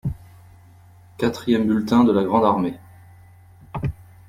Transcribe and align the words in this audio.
Quatrième 1.19 1.67
bulletin 1.67 2.03
de 2.03 2.11
la 2.11 2.23
grande 2.23 2.43
armée. 2.43 2.73